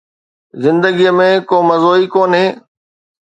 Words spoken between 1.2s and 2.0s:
۾ ڪو مزو